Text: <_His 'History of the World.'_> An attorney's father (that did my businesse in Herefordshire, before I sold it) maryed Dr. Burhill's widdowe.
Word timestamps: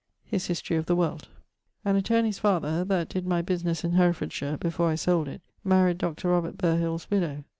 <_His 0.33 0.47
'History 0.47 0.77
of 0.77 0.87
the 0.87 0.95
World.'_> 0.95 1.27
An 1.85 1.95
attorney's 1.95 2.39
father 2.39 2.83
(that 2.85 3.07
did 3.09 3.27
my 3.27 3.43
businesse 3.43 3.83
in 3.83 3.91
Herefordshire, 3.91 4.57
before 4.57 4.89
I 4.89 4.95
sold 4.95 5.27
it) 5.27 5.41
maryed 5.63 5.99
Dr. 5.99 6.29
Burhill's 6.53 7.05
widdowe. 7.11 7.43